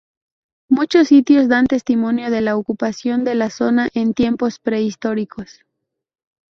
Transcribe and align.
Muchos 0.67 1.09
sitios 1.09 1.47
dan 1.47 1.67
testimonio 1.67 2.31
de 2.31 2.41
la 2.41 2.57
ocupación 2.57 3.23
de 3.23 3.35
la 3.35 3.51
zona 3.51 3.87
en 3.93 4.15
tiempos 4.15 4.57
prehistóricos. 4.57 5.63